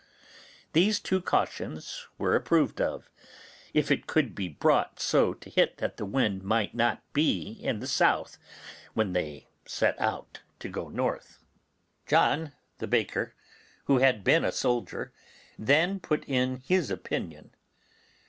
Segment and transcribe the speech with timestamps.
[0.73, 3.11] These two cautions were approved of,
[3.71, 7.81] if it could be brought so to hit that the wind might not be in
[7.81, 8.39] the south
[8.95, 11.37] when they set out to go north.
[12.07, 13.35] John the baker,
[13.85, 15.13] who had been a soldier,
[15.59, 17.53] then put in his opinion.